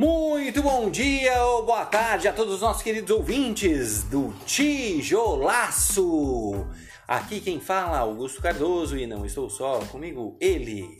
[0.00, 6.02] Muito bom dia ou boa tarde a todos os nossos queridos ouvintes do Tijolaço.
[7.06, 10.96] Aqui quem fala, Augusto Cardoso, e não estou só, comigo ele,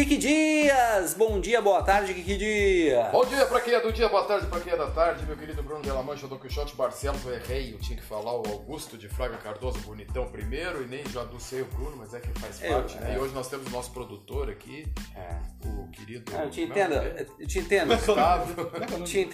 [0.00, 1.12] Kiki Dias.
[1.12, 3.10] Bom dia, boa tarde, Kiki Dias.
[3.12, 5.36] Bom dia pra quem é do dia, boa tarde pra quem é da tarde, meu
[5.36, 8.42] querido Bruno de La Mancha, Don Quixote Barcelos, eu errei, eu tinha que falar o
[8.48, 12.28] Augusto de Fraga Cardoso bonitão primeiro, e nem já aducei o Bruno, mas é que
[12.40, 13.10] faz Eu, parte, né?
[13.12, 13.16] é.
[13.16, 15.68] E hoje nós temos o nosso produtor aqui, É.
[15.68, 16.32] o querido...
[16.34, 17.26] Ah, eu te é entendo, dele?
[17.38, 17.94] eu te entendo.
[17.94, 18.64] Gustavo.
[19.04, 19.28] Te,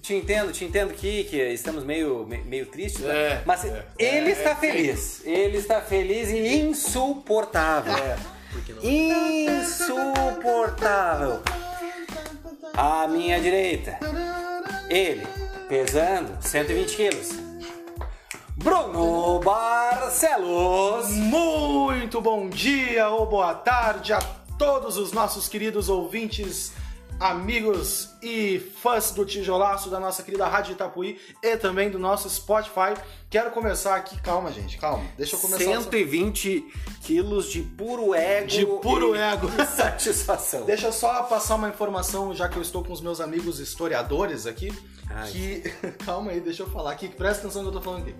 [0.00, 3.14] te entendo, te entendo que estamos meio, me- meio tristes, né?
[3.32, 3.84] É, mas é.
[3.98, 5.22] ele É, está é, feliz.
[5.26, 7.94] Ele está feliz e insuportável.
[8.82, 11.40] Insuportável.
[12.76, 13.98] À minha direita,
[14.88, 15.26] ele,
[15.68, 17.28] pesando 120 quilos.
[18.56, 21.10] Bruno Barcelos.
[21.10, 24.18] Muito bom dia ou boa tarde a
[24.58, 26.72] todos os nossos queridos ouvintes,
[27.20, 32.94] amigos e fãs do Tijolaço da nossa querida Rádio Itapuí e também do nosso Spotify.
[33.28, 35.04] Quero começar aqui, calma gente, calma.
[35.16, 35.64] Deixa eu começar.
[35.64, 36.64] 120
[37.02, 38.46] quilos de puro ego.
[38.46, 39.48] De puro e- ego.
[39.60, 40.64] e satisfação.
[40.64, 44.46] Deixa eu só passar uma informação, já que eu estou com os meus amigos historiadores
[44.46, 44.72] aqui.
[45.10, 45.30] Ai.
[45.30, 45.62] Que.
[46.04, 48.14] Calma aí, deixa eu falar aqui, que presta atenção no que eu tô falando aqui.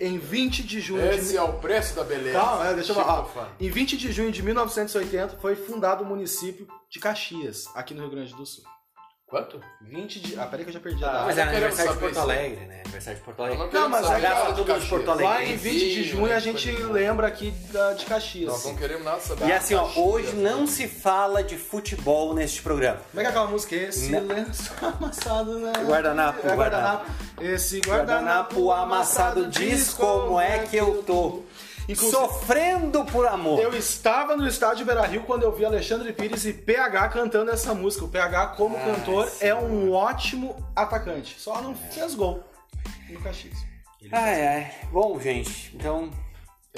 [0.00, 2.38] Em 20 de junho de Esse é o preço da beleza.
[2.38, 3.24] Calma, é, deixa eu falar.
[3.24, 3.48] Fã.
[3.58, 8.10] Em 20 de junho de 1980 foi fundado o município de Caxias, aqui no Rio
[8.10, 8.64] Grande do Sul.
[9.28, 9.60] Quanto?
[9.80, 10.38] 20 de.
[10.38, 11.24] Ah, peraí que eu já perdi a Ah, data.
[11.26, 12.20] Mas eu é quero aniversário de Porto isso.
[12.20, 12.80] Alegre, né?
[12.84, 13.58] Aniversário de Porto Alegre.
[13.58, 14.86] Não, Não, mas aí, de todo mundo de.
[14.88, 15.24] Porto Alegre.
[15.26, 18.52] Lá em 20 de junho a gente lembra aqui da, de Caxias.
[18.52, 19.46] Nós não queremos nada saber.
[19.48, 20.06] E assim, ó, Caxias.
[20.06, 23.00] hoje não se fala de futebol neste programa.
[23.10, 23.74] Como é que é aquela música?
[23.74, 24.20] Esse Não.
[24.28, 25.72] lenço amassado, né?
[25.84, 27.10] Guardanapo, É, guardanapo.
[27.40, 31.42] Esse Guardanapo amassado diz como é que eu tô.
[31.88, 33.60] Inclusive- Sofrendo por amor.
[33.60, 37.74] Eu estava no estádio Beira Rio quando eu vi Alexandre Pires e PH cantando essa
[37.74, 38.04] música.
[38.04, 39.46] O PH, como Ah, cantor, sim.
[39.46, 41.38] é um ótimo atacante.
[41.38, 42.42] Só não fez gol
[43.08, 43.56] no Caxias.
[44.12, 44.72] Ai, ai.
[44.92, 46.25] Bom, gente, então É,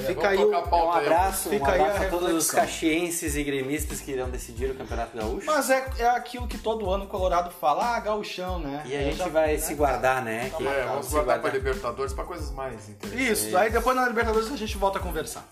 [0.06, 3.42] Fica vamos aí um- um abraço, um Fica aí abraço a todos os caxienses e
[3.42, 5.46] gremistas que irão decidir o Campeonato Gaúcho.
[5.46, 8.82] Mas é, é aquilo que todo ano o Colorado fala, ah, gauchão, né?
[8.86, 9.58] E a Eu gente já- vai né?
[9.58, 10.50] se guardar, né?
[10.56, 13.42] Que- É, vamos se guardar pra Libertadores pra coisas mais interessantes.
[13.44, 15.44] Isso, aí depois na Libertadores a gente volta a conversar.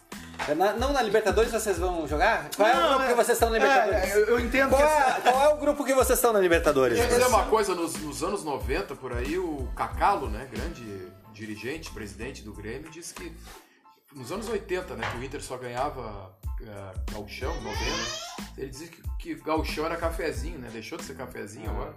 [0.57, 2.51] Na- não na Libertadores vocês vão jogar?
[2.55, 4.11] Qual é o Não, grupo é- que vocês estão na Libertadores?
[4.15, 6.99] É, eu, entendo Qual que é, qual é o grupo que vocês estão na Libertadores?
[7.01, 10.85] Quer dizer uma coisa, nos, nos anos 90, por aí, o Cacalo, né, grande
[11.33, 13.33] dirigente, presidente do Grêmio, disse que
[14.17, 17.79] nos anos 80, né, que o Inter só ganhava uh, gauchão, 90,
[18.57, 21.95] ele dizia que, que gauchão era cafezinho, né, deixou de ser cafezinho agora.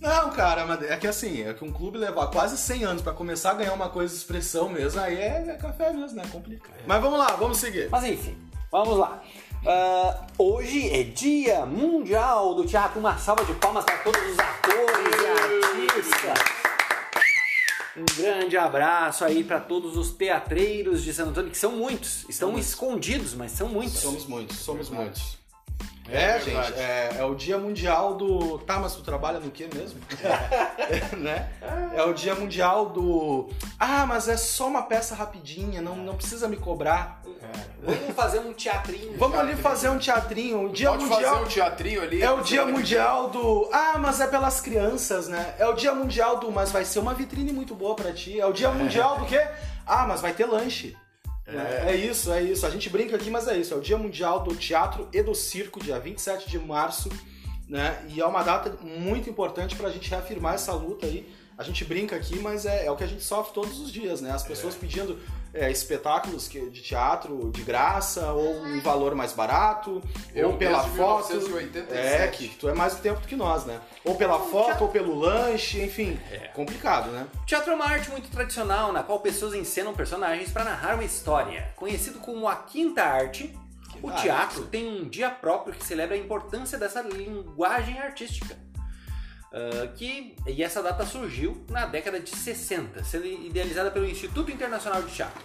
[0.00, 3.12] Não, cara, mas é que assim, é que um clube levar quase 100 anos pra
[3.12, 6.22] começar a ganhar uma coisa de expressão mesmo, aí é, é café mesmo, né?
[6.30, 6.70] Complica.
[6.86, 7.88] Mas vamos lá, vamos seguir.
[7.90, 8.38] Mas enfim,
[8.70, 9.20] vamos lá.
[9.66, 13.00] Ah, hoje é Dia Mundial do Teatro.
[13.00, 16.57] Uma salva de palmas para todos os atores e artistas.
[17.98, 22.24] Um grande abraço aí para todos os teatreiros de Santo Antônio, que são muitos.
[22.28, 23.98] Estão escondidos, mas são muitos.
[23.98, 25.10] Somos muitos, somos Verdade.
[25.10, 25.38] muitos.
[26.10, 28.58] É É, gente, é, é o dia mundial do.
[28.60, 30.00] Tá, mas tu trabalha no que mesmo?
[31.18, 31.50] né?
[31.94, 33.50] É o dia mundial do.
[33.78, 37.22] Ah, mas é só uma peça rapidinha, não, não precisa me cobrar.
[37.82, 39.16] Vamos fazer um teatrinho.
[39.16, 40.66] Vamos ali fazer um teatrinho.
[40.66, 41.20] O dia Pode mundial.
[41.20, 42.22] fazer um teatrinho ali.
[42.22, 43.68] É o dia mundial do.
[43.72, 45.54] Ah, mas é pelas crianças, né?
[45.58, 46.50] É o dia mundial do.
[46.50, 48.38] Mas vai ser uma vitrine muito boa pra ti.
[48.38, 49.40] É o dia mundial do quê?
[49.86, 50.96] Ah, mas vai ter lanche.
[51.46, 51.92] É.
[51.92, 52.66] é isso, é isso.
[52.66, 53.72] A gente brinca aqui, mas é isso.
[53.72, 57.08] É o dia mundial do teatro e do circo, dia 27 de março,
[57.66, 58.04] né?
[58.08, 61.26] E é uma data muito importante pra gente reafirmar essa luta aí.
[61.58, 64.20] A gente brinca aqui, mas é, é o que a gente sofre todos os dias,
[64.20, 64.30] né?
[64.30, 65.18] As pessoas pedindo
[65.52, 70.00] é, espetáculos que- de teatro de graça, ou um valor mais barato,
[70.34, 71.28] Eu ou pela desde foto.
[71.34, 71.96] 1987.
[71.96, 73.80] É, que tu é mais do tempo do que nós, né?
[74.04, 76.20] Ou pela foto, ou pelo lanche, enfim.
[76.54, 77.26] Complicado, né?
[77.42, 81.04] O teatro é uma arte muito tradicional na qual pessoas encenam personagens para narrar uma
[81.04, 81.72] história.
[81.74, 83.52] Conhecido como a quinta arte,
[84.00, 84.22] o arte.
[84.22, 88.56] teatro tem um dia próprio que celebra a importância dessa linguagem artística.
[89.52, 95.02] Ah, que, e essa data surgiu na década de 60, sendo idealizada pelo Instituto Internacional
[95.02, 95.42] de Teatro.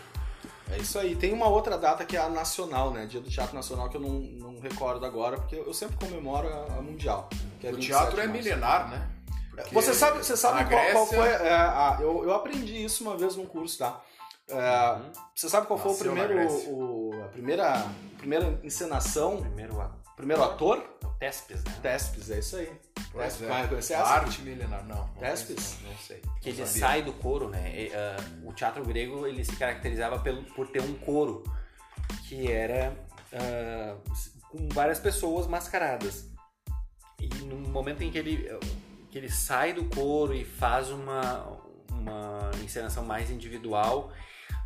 [0.71, 1.15] É isso aí.
[1.15, 3.05] Tem uma outra data que é a nacional, né?
[3.05, 6.77] Dia do Teatro Nacional, que eu não, não recordo agora, porque eu sempre comemoro a,
[6.77, 7.29] a Mundial.
[7.59, 9.09] Que é O 27 teatro é milenar, né?
[9.55, 11.47] Porque Você sabe, você sabe qual, qual Grécia- foi.
[11.47, 14.01] é, a- eu, eu aprendi isso uma vez num curso, tá?
[14.49, 14.97] É,
[15.35, 16.51] Você sabe qual foi o Nasceu primeiro.
[16.69, 20.81] O, a primeira, a primeira encenação, Primeiro a o primeiro ator?
[21.19, 21.79] Tespes, né?
[21.81, 22.71] Tespes, é isso aí.
[23.11, 23.49] Pois Tespes, é.
[23.49, 24.03] vai conhecer essa?
[24.03, 24.95] Arte milenar, não.
[24.95, 25.77] não Tespes?
[25.81, 26.21] Não, não sei.
[26.41, 26.81] Que ele sabia.
[26.81, 27.71] sai do coro, né?
[27.73, 31.43] E, ah, o teatro grego ele se caracterizava pelo, por ter um coro
[32.27, 32.93] que era
[33.31, 33.95] ah,
[34.49, 36.29] com várias pessoas mascaradas.
[37.19, 38.49] E no momento em que ele
[39.13, 41.45] que ele sai do coro e faz uma,
[41.91, 44.11] uma encenação mais individual,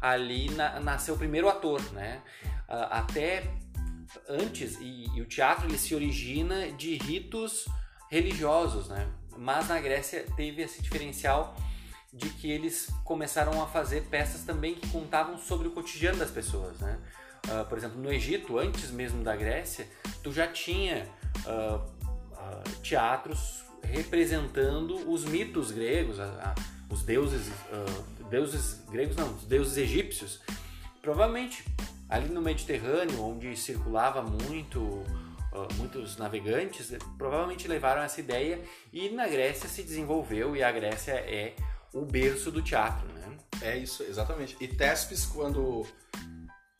[0.01, 2.21] ali na, nasceu o primeiro ator, né?
[2.65, 3.43] Ah, até
[4.27, 7.65] antes, e, e o teatro ele se origina de ritos
[8.09, 9.07] religiosos, né?
[9.37, 11.55] Mas na Grécia teve esse diferencial
[12.11, 16.79] de que eles começaram a fazer peças também que contavam sobre o cotidiano das pessoas,
[16.79, 16.99] né?
[17.45, 19.87] Uh, por exemplo, no Egito, antes mesmo da Grécia,
[20.23, 21.07] tu já tinha
[21.45, 26.17] uh, uh, teatros representando os mitos gregos,
[26.89, 27.49] os deuses,
[28.29, 30.41] deuses gregos não, os deuses egípcios.
[31.01, 31.63] Provavelmente
[32.09, 35.03] ali no Mediterrâneo, onde circulava muito
[35.75, 38.61] muitos navegantes, provavelmente levaram essa ideia
[38.93, 41.55] e na Grécia se desenvolveu e a Grécia é
[41.91, 43.37] o berço do teatro, né?
[43.61, 44.55] É isso, exatamente.
[44.59, 45.83] E Tespes, quando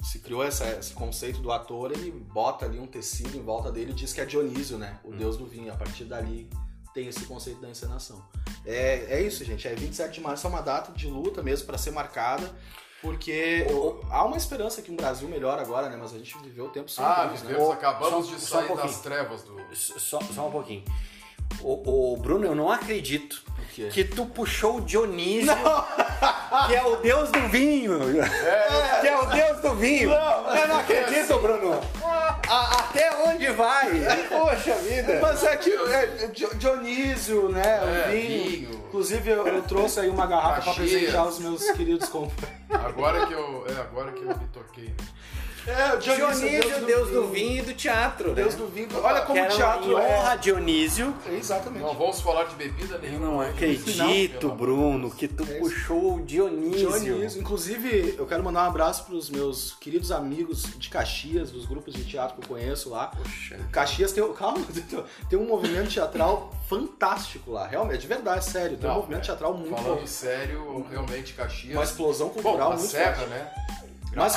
[0.04, 3.92] se criou essa, esse conceito do ator, ele bota ali um tecido em volta dele
[3.92, 5.00] e diz que é Dionísio, né?
[5.04, 5.18] O hum.
[5.18, 5.74] deus do vinho.
[5.74, 6.50] A partir dali
[6.94, 8.24] tem esse conceito da encenação.
[8.66, 9.68] É, é isso, gente.
[9.68, 12.54] É 27 de março é uma data de luta mesmo para ser marcada.
[13.02, 15.98] Porque o, há uma esperança que um Brasil melhor agora, né?
[16.00, 17.16] Mas a gente viveu o tempo sombrio.
[17.16, 17.74] Ah, vivemos, né?
[17.74, 19.56] acabamos só, de sair um das trevas do.
[19.76, 20.84] Só, só um pouquinho.
[21.62, 23.42] O, o, Bruno, eu não acredito
[23.92, 26.68] que tu puxou o Dionísio, não.
[26.68, 28.22] que é o deus do vinho.
[28.22, 29.02] É.
[29.02, 30.10] Que é o deus do vinho.
[30.10, 30.56] Não.
[30.56, 31.80] Eu não acredito, Bruno.
[32.50, 33.92] A, até onde vai?
[34.30, 35.20] Poxa vida.
[35.22, 38.06] Mas é que é, Dionísio, né?
[38.06, 38.70] É, vinho.
[38.70, 38.84] vinho.
[38.88, 42.67] Inclusive, eu, eu, trouxe aí uma garrafa para presentear os meus queridos companheiros.
[42.88, 45.08] Agora que eu, é, agora que eu me toquei, né?
[45.68, 47.58] É, o Dionísio, Dionísio Deus, Deus do, vinho.
[47.58, 48.34] e do teatro.
[48.34, 48.62] Deus né?
[48.62, 48.88] do vinho.
[49.04, 50.18] Olha como o teatro é.
[50.20, 51.14] honra Dionísio.
[51.30, 51.84] Exatamente.
[51.84, 53.26] Não vamos falar de bebida nenhuma.
[53.26, 57.00] Eu não acredito, Bruno, que tu é puxou o Dionísio.
[57.00, 57.42] Dionísio.
[57.42, 61.94] Inclusive, eu quero mandar um abraço para os meus queridos amigos de Caxias, dos grupos
[61.94, 63.08] de teatro que eu conheço lá.
[63.08, 63.60] Poxa.
[63.70, 64.66] Caxias tem, calma,
[65.30, 67.68] tem um movimento teatral fantástico lá.
[67.68, 68.78] Realmente, é de verdade, sério.
[68.78, 69.26] Tem não, um movimento é.
[69.26, 70.08] teatral muito Falando bom.
[70.08, 71.74] sério, realmente Caxias.
[71.74, 73.30] Uma explosão cultural bom, muito serra, forte.
[73.32, 73.52] né?
[74.16, 74.36] Mas,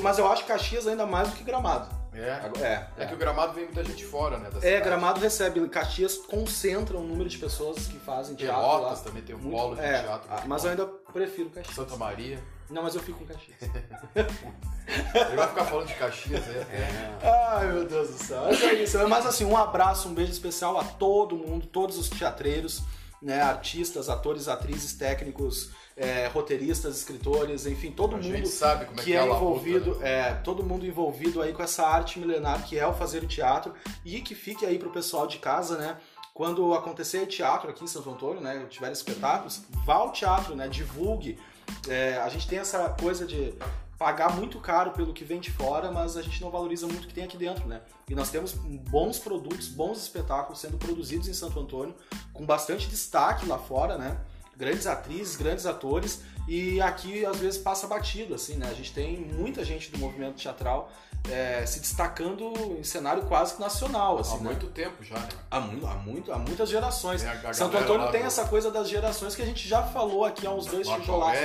[0.00, 2.02] mas eu acho Caxias ainda mais do que Gramado.
[2.14, 2.20] É.
[2.20, 2.88] É, é.
[2.98, 4.50] é que o Gramado vem muita gente fora, né?
[4.62, 5.66] é, Gramado recebe.
[5.68, 8.60] Caxias concentra um número de pessoas que fazem teatro.
[8.60, 9.04] Pelotas lá.
[9.04, 10.28] também tem um muito, polo de é, teatro.
[10.46, 11.74] Mas eu ainda prefiro Caxias.
[11.74, 12.42] Santa Maria.
[12.68, 13.56] Não, mas eu fico com Caxias.
[15.14, 17.28] Ele vai ficar falando de Caxias aí até.
[17.28, 18.42] Ai, meu Deus do céu.
[18.46, 19.08] Mas é isso.
[19.08, 22.82] Mas assim, um abraço, um beijo especial a todo mundo, todos os teatreiros,
[23.22, 23.40] né?
[23.40, 29.10] Artistas, atores, atrizes, técnicos é, roteiristas, escritores, enfim, todo a mundo sabe como é que,
[29.10, 30.10] que é, é envolvido, né?
[30.10, 33.74] é, todo mundo envolvido aí com essa arte milenar que é o fazer o teatro
[34.04, 35.98] e que fique aí pro pessoal de casa, né?
[36.34, 41.38] Quando acontecer teatro aqui em Santo Antônio, né, tiver espetáculos, vá ao teatro, né, divulgue.
[41.86, 43.54] É, a gente tem essa coisa de
[43.98, 47.06] pagar muito caro pelo que vem de fora, mas a gente não valoriza muito o
[47.06, 47.82] que tem aqui dentro, né?
[48.08, 51.94] E nós temos bons produtos, bons espetáculos sendo produzidos em Santo Antônio,
[52.32, 54.18] com bastante destaque lá fora, né?
[54.56, 58.68] Grandes atrizes, grandes atores, e aqui às vezes passa batido, assim, né?
[58.70, 60.90] A gente tem muita gente do movimento teatral
[61.30, 64.18] é, se destacando em cenário quase que nacional.
[64.18, 64.44] Assim, há né?
[64.44, 65.28] muito tempo já, né?
[65.50, 67.24] Há, muito, há, muito, há muitas gerações.
[67.24, 68.26] A, Santo Antônio tem do...
[68.26, 71.40] essa coisa das gerações que a gente já falou aqui há uns dois tijolaços.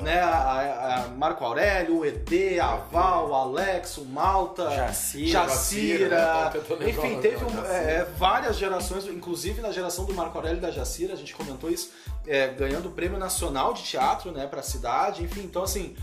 [0.00, 0.20] Né?
[0.20, 6.52] A, a, a, Marco Aurélio, o ED, a Val, o Alex, o Malta, Jacira, Jacira
[6.80, 6.88] né?
[6.88, 11.12] enfim, teve um, é, várias gerações, inclusive na geração do Marco Aurélio e da Jacira,
[11.12, 11.92] a gente comentou isso,
[12.26, 15.96] é, ganhando o Prêmio Nacional de Teatro né, para a cidade, enfim, então assim,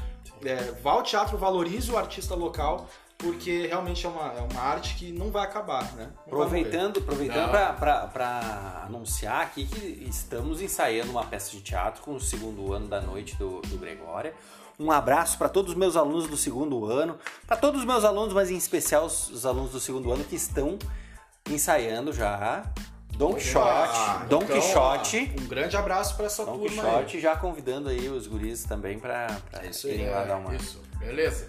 [0.44, 4.96] é, vá ao teatro, valorize o artista local, porque realmente é uma, é uma arte
[4.96, 6.12] que não vai acabar, né?
[6.28, 12.20] Não aproveitando aproveitando para anunciar aqui que estamos ensaiando uma peça de teatro com o
[12.20, 14.36] segundo ano da noite do, do Gregória.
[14.80, 17.18] Um abraço para todos os meus alunos do segundo ano,
[17.48, 20.36] para todos os meus alunos, mas em especial os, os, alunos do segundo ano que
[20.36, 20.78] estão
[21.50, 22.64] ensaiando já
[23.18, 25.36] Don Quixote, ah, Don então, Quixote.
[25.42, 27.22] Um grande abraço para essa Don turma Quixote aí.
[27.22, 29.28] já convidando aí os guris também para
[29.86, 30.56] irem lá dar uma.
[30.56, 31.48] Isso, beleza.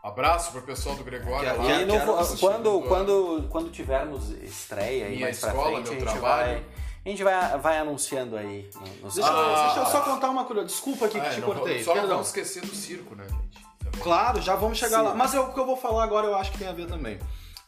[0.00, 1.84] Abraço pro pessoal do Gregório que, lá.
[1.84, 6.22] no, quando, quando, quando tivermos estreia aí mais escola, pra frente, a gente trabalho.
[6.22, 6.64] vai.
[7.04, 8.70] A gente vai, vai anunciando aí.
[8.74, 10.64] No, no deixa, ah, deixa, eu só contar uma coisa.
[10.64, 11.82] Desculpa aqui que é, te cortei.
[11.82, 13.66] Só não vamos esquecer do circo, né, gente?
[13.82, 14.00] Também.
[14.00, 15.04] Claro, já vamos chegar Sim.
[15.06, 15.14] lá.
[15.16, 17.18] Mas o que eu vou falar agora eu acho que tem a ver também.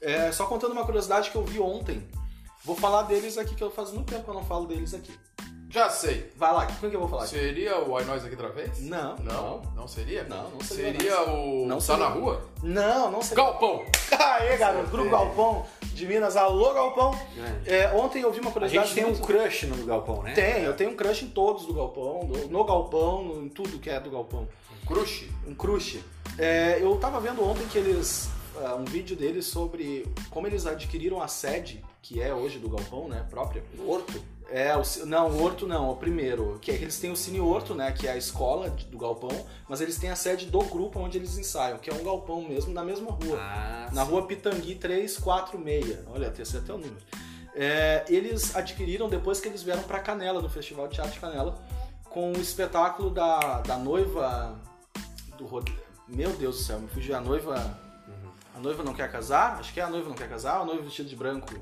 [0.01, 2.09] É, só contando uma curiosidade que eu vi ontem.
[2.65, 5.13] Vou falar deles aqui, que eu faz muito tempo que eu não falo deles aqui.
[5.71, 6.33] Já sei.
[6.35, 7.27] Vai lá, quem que eu vou falar?
[7.27, 8.81] Seria o Ai Nós aqui outra vez?
[8.81, 9.17] Não.
[9.17, 9.63] Não?
[9.77, 10.25] Não seria?
[10.25, 10.93] Não, não seria.
[10.93, 12.43] Seria o não Tá na Rua?
[12.63, 13.45] Não, não seria.
[13.45, 13.85] Galpão!
[14.19, 16.37] Aê, garoto, Grupo Galpão de Minas.
[16.39, 17.15] Alô, Galpão!
[17.67, 17.81] É.
[17.81, 18.83] É, ontem eu vi uma curiosidade.
[18.83, 20.33] A gente tem um crush no Galpão, né?
[20.33, 23.91] Tem, eu tenho um crush em todos do Galpão, no, no Galpão, em tudo que
[23.91, 24.49] é do Galpão.
[24.83, 25.29] Um crush?
[25.47, 26.03] Um crush.
[26.39, 28.31] É, eu tava vendo ontem que eles.
[28.57, 33.07] Uh, um vídeo deles sobre como eles adquiriram a sede, que é hoje do Galpão,
[33.07, 33.27] né?
[33.29, 33.63] Própria.
[33.87, 34.19] Horto.
[34.51, 36.59] É, o, não, o Horto não, o primeiro.
[36.59, 37.93] Que é eles têm o Cine Horto, né?
[37.93, 39.29] Que é a escola do galpão,
[39.69, 42.73] mas eles têm a sede do grupo onde eles ensaiam, que é um galpão mesmo,
[42.73, 43.37] na mesma rua.
[43.39, 44.11] Ah, na sim.
[44.11, 45.99] rua Pitangui 346.
[46.11, 46.97] Olha, tem até o número.
[47.55, 51.63] É, eles adquiriram depois que eles vieram pra Canela, no Festival de Teatro de Canela,
[52.09, 54.59] com o espetáculo da, da noiva
[55.37, 55.69] do Rod...
[56.09, 57.79] Meu Deus do céu, me fugiu a noiva.
[58.57, 59.59] A noiva não quer casar?
[59.59, 61.53] Acho que é a noiva não quer casar, a noiva vestida de branco.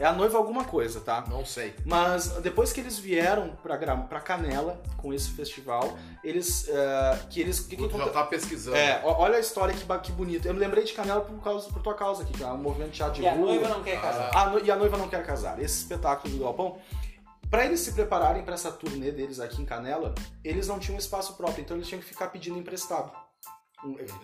[0.00, 1.24] É a noiva alguma coisa, tá?
[1.28, 1.74] Não sei.
[1.84, 6.66] Mas depois que eles vieram pra, pra Canela com esse festival, eles.
[6.68, 7.60] é, que eles.
[7.60, 8.76] Que, que Tu já tá pesquisando.
[8.76, 10.46] é, olha a história que, que bonito.
[10.48, 12.90] Eu me lembrei de Canela por, causa, por tua causa aqui, que é um movimento
[12.92, 13.46] de teatro de E a rua.
[13.46, 14.30] noiva não quer casar.
[14.34, 15.60] A no- E a noiva não quer casar.
[15.60, 16.78] Esse espetáculo do Galpão,
[17.50, 21.34] pra eles se prepararem pra essa turnê deles aqui em Canela, eles não tinham espaço
[21.34, 23.12] próprio, então eles tinham que ficar pedindo emprestado.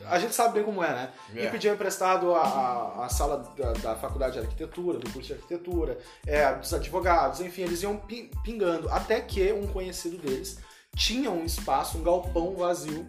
[0.07, 1.13] A gente sabe bem como é, né?
[1.35, 1.51] E É.
[1.51, 5.99] pediam emprestado a, a, a sala da, da faculdade de arquitetura, do curso de arquitetura,
[6.27, 8.89] é, dos advogados, enfim, eles iam pi- pingando.
[8.91, 10.59] Até que um conhecido deles
[10.95, 13.07] tinha um espaço, um galpão vazio,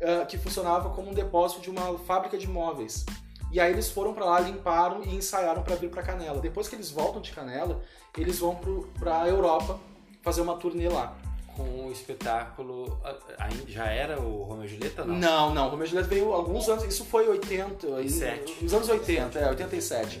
[0.00, 3.04] eh, que funcionava como um depósito de uma fábrica de móveis.
[3.52, 6.40] E aí eles foram pra lá, limparam e ensaiaram pra vir pra Canela.
[6.40, 7.80] Depois que eles voltam de Canela,
[8.18, 9.78] eles vão pro, pra Europa
[10.22, 11.16] fazer uma turnê lá.
[11.56, 13.00] Com o espetáculo.
[13.38, 15.04] Ainda já era o Romeu e Julieta?
[15.04, 15.14] Não.
[15.14, 18.62] Não, não, Romeu e Julieta veio alguns anos, isso foi 80, aí, Sete.
[18.62, 20.20] nos anos 80, é, 87.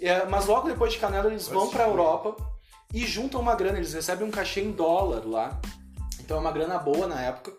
[0.00, 2.36] É, mas logo depois de Canela eles vão pra Europa
[2.92, 5.60] e juntam uma grana, eles recebem um cachê em dólar lá.
[6.20, 7.52] Então é uma grana boa na época.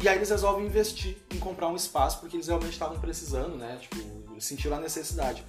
[0.00, 3.78] E aí eles resolvem investir em comprar um espaço porque eles realmente estavam precisando, né?
[3.80, 5.44] Tipo, sentiram a necessidade.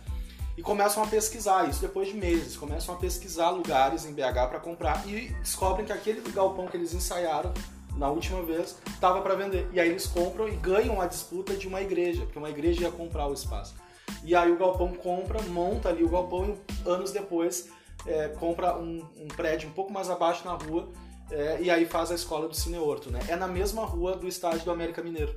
[0.59, 4.59] E começam a pesquisar isso depois de meses, começam a pesquisar lugares em BH para
[4.59, 7.53] comprar e descobrem que aquele galpão que eles ensaiaram
[7.95, 9.69] na última vez estava para vender.
[9.71, 12.91] E aí eles compram e ganham a disputa de uma igreja, porque uma igreja ia
[12.91, 13.73] comprar o espaço.
[14.21, 17.69] E aí o galpão compra, monta ali o galpão e anos depois
[18.05, 20.89] é, compra um, um prédio um pouco mais abaixo na rua
[21.31, 23.21] é, e aí faz a escola do Cine Horto, né?
[23.29, 25.33] É na mesma rua do estádio do América Mineiro.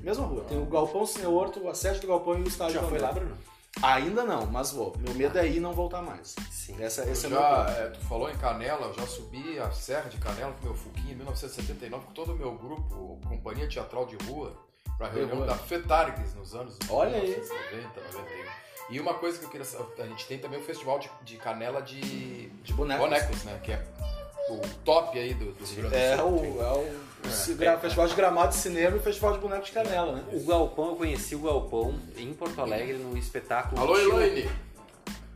[0.00, 0.44] Mesma rua.
[0.44, 3.00] Tem o galpão Cine Horto, a sede do galpão e o estádio Já do foi
[3.00, 3.26] lá, América.
[3.26, 3.51] Bruno?
[3.80, 4.94] Ainda não, mas vou.
[4.98, 6.34] Meu medo é ir e não voltar mais.
[6.50, 6.76] Sim.
[6.80, 10.08] Essa, Eu esse é meu é, tu falou em Canela, eu já subi a Serra
[10.10, 14.16] de Canela com meu Fuquinha em 1979 com todo o meu grupo, Companhia Teatral de
[14.26, 14.52] Rua,
[14.98, 15.46] pra reunião Rua.
[15.46, 17.28] da FETARGS nos anos Olha aí.
[17.30, 18.62] 1990, 91.
[18.90, 21.36] E uma coisa que eu queria saber, a gente tem também o festival de, de
[21.38, 23.04] Canela de De bonecos.
[23.04, 23.58] bonecos, né?
[23.64, 23.82] Que é
[24.50, 26.28] o top aí do, do Rio Grande do É Sul.
[26.28, 29.66] o, é o o gra- Festival de Gramado de Cinema e o Festival de Bonecos
[29.66, 30.22] de Canela, né?
[30.32, 33.80] O Galpão, eu conheci o Galpão em Porto Alegre no espetáculo.
[33.80, 34.50] Alô, Elaine!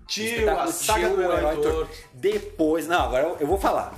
[0.06, 1.90] Tio, a saga Tio, do o Herói Torto.
[2.14, 3.92] Depois, não, agora eu- eu vou falar.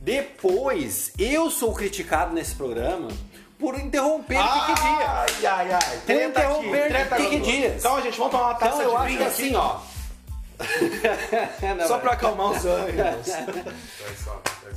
[0.00, 3.08] Depois, eu sou criticado nesse programa
[3.58, 5.08] por interromper o Kiki Dia.
[5.08, 5.80] Ai, ai, ai.
[5.98, 7.40] Por Treta interromper treta Kiki aqui.
[7.40, 7.74] Dias.
[7.76, 9.78] Então, gente, vamos tomar uma taça Então eu de acho vinho que aqui, assim, ó.
[11.76, 13.26] Não, Só pra acalmar os ânimos.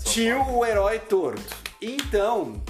[0.04, 1.65] Tio o herói torto.
[1.82, 2.62] Então.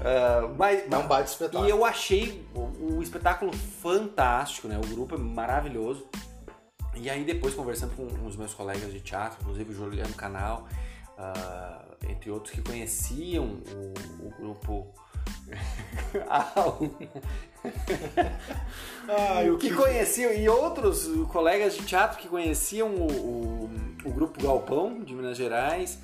[0.00, 1.66] Ah, mas, É um baita espetáculo.
[1.66, 4.78] E eu achei o, o espetáculo fantástico, né?
[4.78, 6.06] O grupo é maravilhoso.
[6.94, 10.68] E aí depois conversando com os meus colegas de teatro, inclusive o Juliano Canal,
[11.16, 14.92] ah, entre outros que conheciam o, o grupo.
[16.56, 16.90] O-
[19.08, 23.70] Ai, o que conheciam, e outros colegas de teatro que conheciam o, o,
[24.04, 25.98] o Grupo Galpão de Minas Gerais.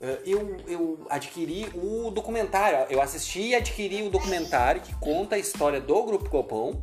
[0.00, 5.38] Eh, Eu, eu adquiri o documentário, eu assisti e adquiri o documentário que conta a
[5.38, 6.80] história do Grupo Galpão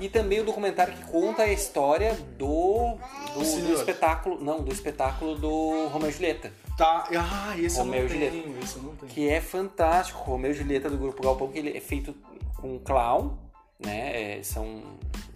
[0.00, 2.96] e também o documentário que conta a história do,
[3.32, 7.08] do, do espetáculo, não, do espetáculo do Romeu e Julieta, Tá.
[7.16, 8.32] Ah, esse Romeu eu não Julieta.
[8.32, 8.58] tenho.
[8.60, 9.12] Esse eu não tenho.
[9.12, 10.18] que é fantástico.
[10.24, 12.14] Romeu e Julieta do Grupo Galpão, que ele é feito
[12.56, 13.38] com clown,
[13.78, 14.38] né?
[14.38, 14.82] É, são,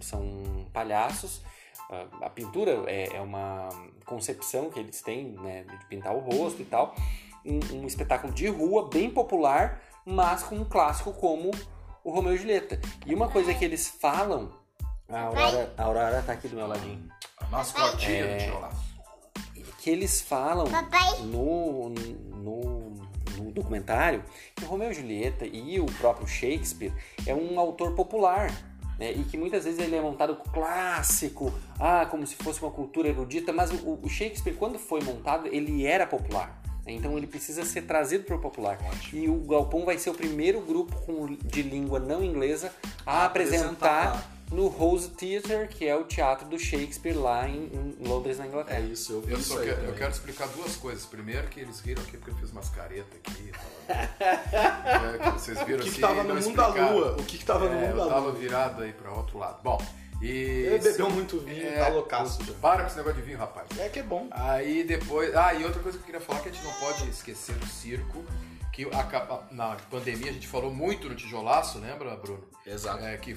[0.01, 1.41] são palhaços.
[1.89, 3.69] A, a pintura é, é uma
[4.05, 5.63] concepção que eles têm, né?
[5.63, 6.93] De pintar o rosto e tal.
[7.45, 11.51] Um, um espetáculo de rua bem popular, mas com um clássico como
[12.09, 12.79] o Romeu e Julieta.
[13.05, 14.51] E uma coisa que eles falam.
[15.07, 17.03] A Aurora, a Aurora tá aqui do meu ladinho
[17.37, 18.37] A mascotinha É.
[18.37, 18.83] do Tiolaço.
[19.79, 20.67] que eles falam
[21.23, 22.89] no, no,
[23.37, 24.23] no documentário
[24.55, 26.93] que Romeu e Julieta e o próprio Shakespeare
[27.25, 28.51] é um autor popular.
[28.99, 29.13] Né?
[29.13, 33.53] E que muitas vezes ele é montado clássico, ah, como se fosse uma cultura erudita,
[33.53, 36.61] mas o, o Shakespeare, quando foi montado, ele era popular.
[36.89, 36.95] Né?
[36.97, 38.77] Então ele precisa ser trazido para o popular.
[39.13, 42.71] E o Galpão vai ser o primeiro grupo com- de língua não inglesa
[43.05, 43.69] a A apresentar
[44.07, 44.31] apresentar.
[44.51, 47.65] no Rose Theatre, que é o teatro do Shakespeare lá em,
[48.01, 48.79] em Londres, na É Inglaterra.
[48.81, 51.05] isso, eu Eu, isso só aí quero, eu quero explicar duas coisas.
[51.05, 53.51] Primeiro, que eles riram aqui porque eu fiz umas caretas aqui.
[53.87, 53.97] Tava...
[55.27, 57.11] é, vocês viram O que, assim que tava e não no mundo da lua?
[57.19, 58.31] O que, que tava no É, mundo eu da tava lua?
[58.33, 59.59] virado aí pra outro lado.
[59.63, 59.79] Bom,
[60.21, 62.39] E Ele bebeu muito vinho, É, tá loucaço.
[62.55, 63.67] Para com esse negócio de vinho, rapaz.
[63.77, 64.27] É que é bom.
[64.31, 65.33] Aí depois.
[65.35, 67.65] Ah, e outra coisa que eu queria falar que a gente não pode esquecer do
[67.65, 68.23] circo.
[68.73, 72.43] Que a na pandemia a gente falou muito no tijolaço, lembra, Bruno?
[72.65, 73.03] Exato.
[73.03, 73.35] É, que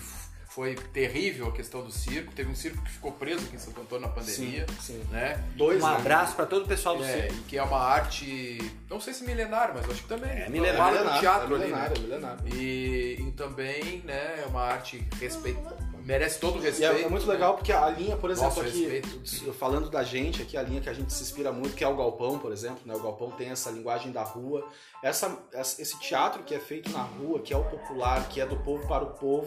[0.49, 2.33] foi terrível a questão do circo.
[2.33, 4.67] Teve um circo que ficou preso aqui em Santo Antônio na pandemia.
[4.81, 5.05] Sim, sim.
[5.11, 5.43] Né?
[5.57, 5.95] Dois Um né?
[5.95, 7.35] abraço pra todo o pessoal do É, circo.
[7.35, 8.59] e que é uma arte,
[8.91, 10.31] não sei se milenar, mas eu acho que também.
[10.31, 12.05] É milenar, do teatro é ali, milenário, né?
[12.05, 12.55] é milenário.
[12.55, 15.61] E, e também, né, é uma arte respeito,
[16.05, 16.97] merece todo o E respeito.
[16.97, 19.53] é, é muito legal porque a linha, por exemplo, Nosso aqui, respeito.
[19.55, 21.97] falando da gente, aqui a linha que a gente se inspira muito, que é o
[21.97, 22.95] Galpão, por exemplo, né?
[22.95, 24.67] O Galpão tem essa linguagem da rua,
[25.03, 28.57] essa, esse teatro que é feito na rua, que é o popular, que é do
[28.57, 29.47] povo para o povo,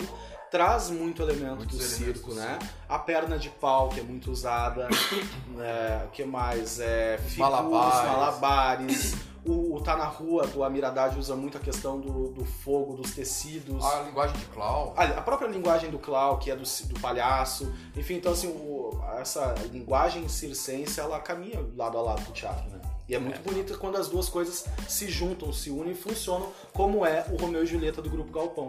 [0.51, 2.57] traz muito elemento Muitos do circo, né?
[2.87, 4.87] A perna de pau, que é muito usada,
[5.55, 6.03] né?
[6.05, 6.79] o que mais?
[6.79, 8.09] É, figuras, malabares.
[8.11, 9.15] malabares.
[9.45, 13.11] O, o Tá na Rua, do Amiradade, usa muito a questão do, do fogo, dos
[13.13, 13.83] tecidos.
[13.85, 14.93] A linguagem de clown.
[14.97, 18.99] A, a própria linguagem do clown, que é do, do palhaço, enfim, então assim, o-
[19.19, 22.81] essa linguagem circense, ela caminha lado a lado do teatro, né?
[23.07, 27.05] E é muito bonito quando as duas coisas se juntam, se unem e funcionam, como
[27.05, 28.67] é o Romeu e Julieta do Grupo Galpão.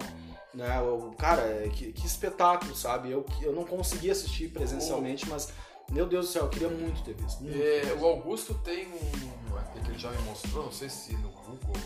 [0.52, 0.78] Né?
[0.82, 3.10] O, cara, é, que, que espetáculo, sabe?
[3.10, 5.48] Eu, eu não consegui assistir presencialmente, mas,
[5.90, 7.42] meu Deus do céu, eu queria muito ter visto.
[7.42, 7.56] muito.
[7.58, 9.45] É, o Augusto tem um.
[9.76, 11.76] É, que ele já me mostrou, não sei se no Google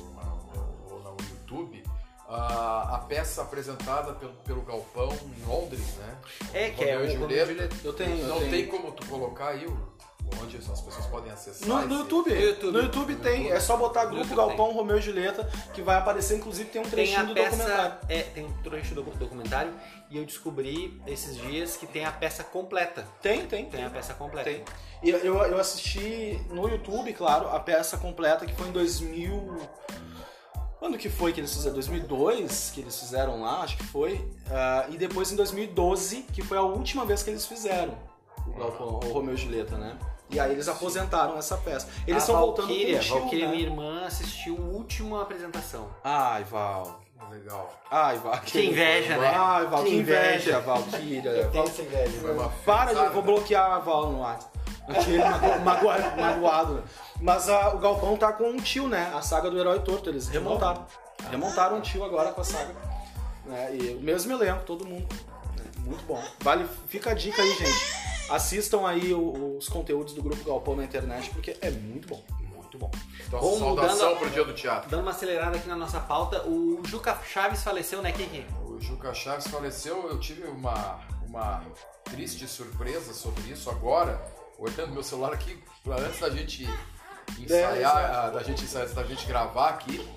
[0.91, 1.83] ou no YouTube,
[2.29, 6.17] a, a peça apresentada pelo, pelo Galpão em Londres, né?
[6.53, 7.77] É, que é Romeu e o Julieta.
[7.85, 8.51] Eu tenho, eu Não tenho.
[8.51, 9.93] tem como tu colocar aí o,
[10.43, 11.69] onde as pessoas podem acessar.
[11.69, 12.31] No, no YouTube.
[12.31, 12.73] No YouTube.
[12.73, 13.37] No YouTube No tem.
[13.43, 13.57] YouTube.
[13.57, 16.85] É só botar Grupo YouTube Galpão, Romeu e Julieta, que vai aparecer, inclusive tem um
[16.85, 17.95] Tem trechinho a do peça, documentário.
[18.09, 19.73] é, tem um trecho do documentário
[20.11, 23.07] e eu descobri esses dias que tem a peça completa.
[23.23, 23.67] Tem, tem.
[23.67, 24.51] Tem a peça completa.
[24.51, 24.63] Tem.
[25.03, 29.59] E eu, eu assisti no YouTube, claro, a peça completa que foi em 2000.
[30.79, 31.75] Quando que foi que eles fizeram?
[31.75, 34.27] 2002 que eles fizeram lá, acho que foi.
[34.51, 37.99] Ah, e depois em 2012, que foi a última vez que eles fizeram
[38.47, 39.99] o, Galpão, o Romeu e Julieta, né?
[40.31, 41.89] E aí eles aposentaram essa peça.
[42.07, 43.53] Eles a estão voltando com o tio, Valkyria, né?
[43.53, 45.89] minha irmã, assistiu a última apresentação.
[46.05, 47.01] Ai, Val.
[47.31, 47.73] Legal.
[47.91, 48.39] Ai, Val.
[48.41, 49.33] Que inveja, né?
[49.35, 50.61] Ai, Val, que, Que inveja, inveja.
[50.61, 51.49] Valkyria.
[51.53, 52.21] Val- essa inveja.
[52.21, 52.87] Foi uma Para de.
[52.89, 53.27] felizada, Vou né?
[53.33, 54.59] bloquear a Val no WhatsApp.
[54.89, 56.75] Achei ele mago- magua- magoado.
[56.75, 56.83] né?
[57.21, 59.13] Mas ah, o Galpão tá com um tio, né?
[59.15, 60.09] A saga do Herói Torto.
[60.11, 60.85] Eles remontaram.
[61.31, 62.75] Remontaram um tio agora com a saga.
[63.47, 63.77] Né?
[63.77, 65.07] E o mesmo elenco, todo mundo.
[65.57, 65.65] né?
[65.85, 66.21] Muito bom.
[66.41, 68.00] Vale, fica a dica aí, gente.
[68.31, 72.23] Assistam aí os conteúdos do Grupo Galpão na internet, porque é muito bom.
[72.53, 72.91] Muito bom.
[73.27, 74.89] Então, Vamos saudação pro dia do teatro.
[74.89, 78.47] Dando uma acelerada aqui na nossa pauta, o Juca Chaves faleceu, né, Kiki?
[78.65, 81.65] O Juca Chaves faleceu, eu tive uma, uma
[82.05, 84.25] triste surpresa sobre isso agora,
[84.57, 86.69] olhando meu celular aqui, antes da gente
[87.39, 88.35] ensaiar, exato.
[88.35, 90.09] da gente da gente gravar aqui,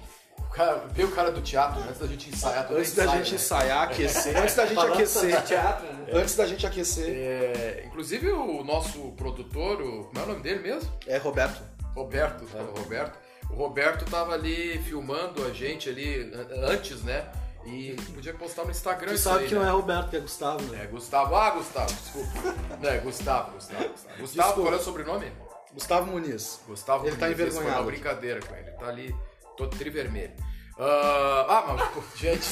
[0.53, 3.29] cara, veio o cara do teatro, né, antes da gente ensaiar, também Antes da gente
[3.31, 3.35] né?
[3.35, 4.37] ensaiar, aquecer.
[4.37, 5.43] Antes da gente Falando aquecer.
[5.43, 6.05] teatro, né?
[6.13, 7.09] Antes da gente aquecer.
[7.09, 10.89] É, inclusive o nosso produtor, o, como é o nome dele mesmo?
[11.07, 11.61] É, Roberto.
[11.95, 13.17] Roberto, o Roberto.
[13.49, 17.25] O Roberto tava ali filmando a gente ali an- antes, né?
[17.65, 19.61] E podia postar no Instagram Tu isso sabe aí, que né?
[19.61, 20.83] não é Roberto, que é Gustavo, né?
[20.83, 21.35] É, Gustavo.
[21.35, 22.55] Ah, Gustavo, desculpa.
[22.81, 24.17] Não, é Gustavo, Gustavo, Gustavo.
[24.19, 25.31] Gustavo, qual é o sobrenome?
[25.73, 26.59] Gustavo Muniz.
[26.67, 27.73] Gustavo Ele tá Muniz, esse envergonhado.
[27.75, 28.71] Foi uma brincadeira com ele.
[28.71, 29.15] Tá ali
[29.57, 30.33] todo trivermelho.
[30.79, 32.49] Ah, ah, mas, gente,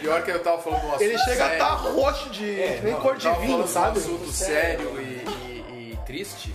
[0.00, 1.52] pior que eu tava falando de um assunto Ele chega a sério.
[1.52, 2.40] estar roxo de.
[2.40, 3.98] que nem Não, cor de vinho, sabe?
[3.98, 6.52] um assunto sério e, e- e triste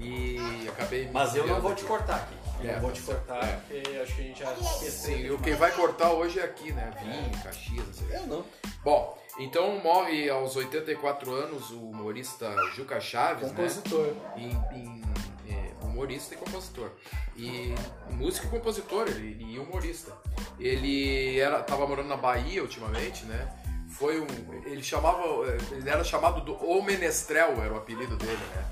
[0.00, 1.88] e acabei me Mas eu não vou te aqui.
[1.88, 2.34] cortar aqui.
[2.64, 3.52] Eu É, não vou te tá cortar, É.
[3.68, 4.54] porque acho que a gente já
[4.90, 6.90] Sim, e o quem vai cortar hoje é aqui, né?
[7.00, 8.16] Vinho, Caxias, não sei o quê.
[8.16, 8.44] Eu não.
[8.82, 13.56] Bom, então morre aos 84 anos o humorista Juca Chaves, né?
[13.56, 14.12] Compositor.
[14.36, 15.27] em, em, é,
[15.98, 16.90] humorista e compositor.
[17.36, 17.74] E
[18.10, 20.12] músico e compositor, ele, e humorista.
[20.58, 23.52] Ele era, tava morando na Bahia ultimamente, né?
[23.90, 24.26] Foi um.
[24.64, 25.22] Ele chamava.
[25.72, 28.64] Ele era chamado do O Menestrel, era o apelido dele, né?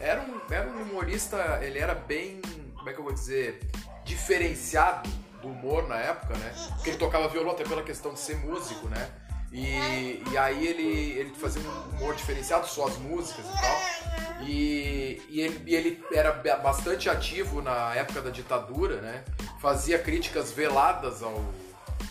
[0.00, 2.40] Era um, era um humorista, ele era bem.
[2.76, 3.60] Como é que eu vou dizer?
[4.04, 5.10] Diferenciado
[5.42, 6.54] do humor na época, né?
[6.76, 9.10] Porque ele tocava violão até pela questão de ser músico, né?
[9.52, 10.82] E, e aí ele,
[11.18, 14.46] ele fazia um humor diferenciado, só as músicas e tal.
[14.46, 19.24] E, e, ele, e ele era ba- bastante ativo na época da ditadura, né?
[19.60, 21.44] Fazia críticas veladas ao,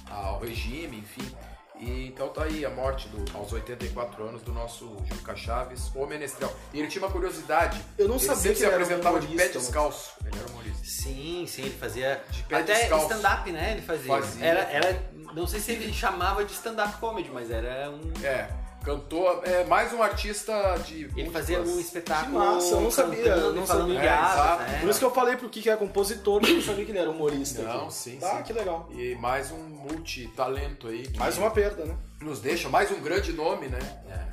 [0.10, 1.32] ao regime, enfim.
[1.80, 6.06] E então tá aí a morte do, aos 84 anos do nosso Juca Chaves, o
[6.06, 6.54] Menestrel.
[6.74, 7.80] E ele tinha uma curiosidade.
[7.98, 10.12] Eu não ele sabia sempre que se ele era apresentava de pé descalço.
[10.26, 10.84] Ele era humorista.
[10.84, 12.22] Sim, sim, ele fazia.
[12.30, 13.06] De pé Até descalço.
[13.06, 13.72] stand-up, né?
[13.74, 14.08] Ele fazia.
[14.08, 14.46] Fazia.
[14.46, 15.12] Era, era.
[15.34, 18.12] Não sei se ele chamava de stand-up comedy, mas era um.
[18.24, 18.50] É,
[18.90, 20.52] Cantor, é mais um artista
[20.84, 21.04] de.
[21.16, 22.32] Ele fazia um espetáculo.
[22.40, 24.00] Que massa, eu não sabia, eu não sabia.
[24.00, 24.64] É, exato.
[24.64, 24.80] né?
[24.82, 26.98] Por isso que eu falei pro Kiki que é compositor, eu não sabia que ele
[26.98, 27.62] era humorista.
[27.62, 27.94] Não, aqui.
[27.94, 28.44] sim, Ah, sim.
[28.44, 28.90] que legal.
[28.92, 31.08] E mais um multitalento aí.
[31.18, 31.96] Mais uma perda, né?
[32.20, 33.78] Nos deixa, mais um grande nome, né?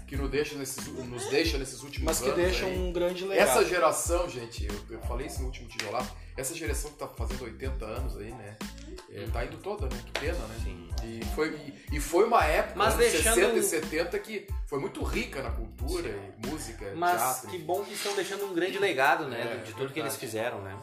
[0.09, 2.37] Que nos deixa nesses, nos deixa nesses últimos Mas que anos.
[2.42, 2.79] deixa aí.
[2.79, 3.49] um grande legado.
[3.49, 7.45] Essa geração, gente, eu, eu falei isso no último tijolato, essa geração que tá fazendo
[7.45, 8.57] 80 anos aí, né?
[9.16, 10.00] É, tá indo toda, né?
[10.07, 10.57] Que pena, né?
[10.64, 10.87] Sim.
[11.05, 11.48] E foi,
[11.92, 15.42] e, e foi uma época, Mas anos deixando- 60 e 70, que foi muito rica
[15.42, 17.50] na cultura e música, Mas teatro.
[17.50, 19.61] que bom que estão deixando um grande legado, né?
[19.61, 20.76] É, de tudo que eles fizeram, né?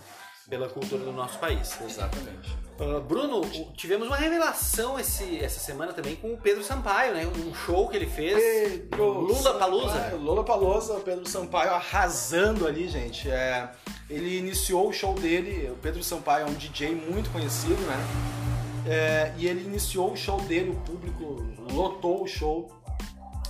[0.50, 1.78] Pela cultura do nosso país.
[1.82, 2.56] Exatamente.
[2.80, 3.42] Ah, Bruno,
[3.78, 7.26] tivemos uma revelação esse, essa semana também com o Pedro Sampaio, né?
[7.26, 8.82] Um show que ele fez.
[8.98, 10.10] Lula Palusa.
[10.16, 13.30] Lula Palusa, o Pedro Sampaio arrasando ali, gente.
[13.32, 13.70] É,
[14.14, 17.98] ele iniciou o show dele, o Pedro Sampaio é um DJ muito conhecido, né?
[18.86, 21.38] É, e ele iniciou o show dele, o público
[21.72, 22.70] lotou o show.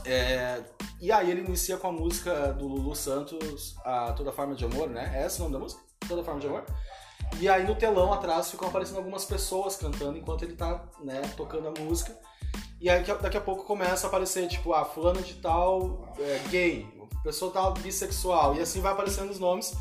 [0.06, 0.62] É,
[1.02, 4.90] e aí ele inicia com a música do Lulu Santos, a Toda Forma de Amor,
[4.90, 5.12] né?
[5.16, 5.82] É esse o nome da música?
[6.08, 6.66] Toda Forma de Amor.
[7.40, 11.68] E aí no telão atrás ficam aparecendo algumas pessoas cantando enquanto ele tá, né, tocando
[11.70, 12.16] a música.
[12.80, 16.86] E aí daqui a- pouco começa a aparecer, tipo, ah, fulano de tal é, gay,
[17.24, 18.56] pessoa tal bissexual.
[18.56, 19.74] E assim vai aparecendo os nomes.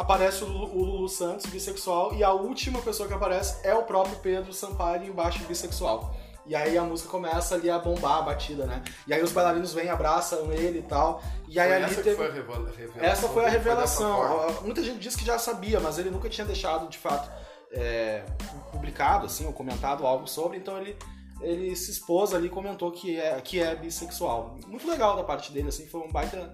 [0.00, 3.82] Aparece o Lulu, o Lulu Santos, bissexual, e a última pessoa que aparece é o
[3.82, 6.14] próprio Pedro Sampaio embaixo bissexual.
[6.46, 8.82] E aí a música começa ali a bombar a batida, né?
[9.06, 11.22] E aí os bailarinos vêm, abraçam ele e tal.
[11.46, 12.16] E aí Foi ali essa que teve...
[12.16, 13.02] foi a revela- revelação.
[13.10, 14.22] Essa foi a revelação.
[14.22, 17.30] Ah, Muita gente diz que já sabia, mas ele nunca tinha deixado, de fato,
[17.70, 18.24] é,
[18.72, 20.96] publicado, assim, ou comentado algo sobre, então ele,
[21.42, 24.56] ele se expôs ali e comentou que é, que é bissexual.
[24.66, 26.52] Muito legal da parte dele, assim, foi um baita,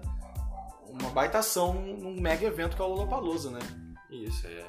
[0.99, 3.59] uma baita ação num mega evento que é o Lollapalooza, né?
[4.09, 4.65] Isso, é.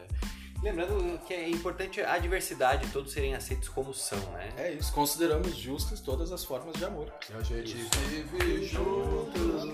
[0.63, 4.53] Lembrando que é importante a diversidade, todos serem aceitos como são, né?
[4.57, 7.13] É isso, consideramos justas todas as formas de amor.
[7.31, 9.65] E a gente vive juntos,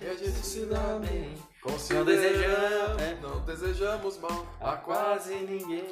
[0.00, 1.34] e a gente se dá bem.
[1.90, 3.18] Não desejamos, é.
[3.20, 5.84] não desejamos mal A quase ninguém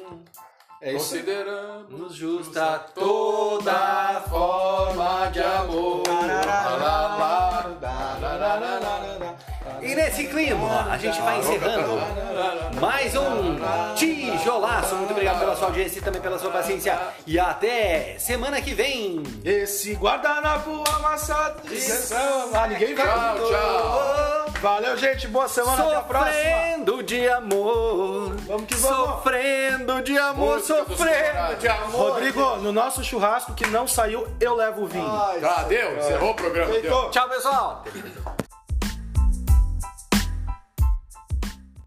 [0.81, 1.09] É isso.
[1.09, 6.03] Consideramos nos justa toda forma de amor.
[9.81, 11.99] E nesse clima, a gente vai encerrando
[12.79, 13.57] mais um
[13.95, 14.95] tijolaço.
[14.95, 16.99] Muito obrigado pela sua audiência e também pela sua paciência.
[17.25, 19.23] E até semana que vem.
[19.43, 22.49] Esse guardanapo amassado de sessão.
[22.53, 23.05] Ah, ninguém vai.
[23.05, 24.45] Tchau, tchau.
[24.61, 25.27] Valeu, gente.
[25.27, 25.83] Boa semana.
[25.83, 26.33] Até a próxima.
[26.33, 28.35] Sofrendo de amor.
[28.47, 28.97] Vamos que vamos.
[28.97, 32.11] Sofrendo de amor, Música sofrendo de amor.
[32.11, 35.09] Rodrigo, no nosso churrasco que não saiu, eu levo o vinho.
[35.39, 36.73] Tá, deu, encerrou o programa.
[36.79, 37.09] Deu.
[37.09, 37.83] Tchau, pessoal.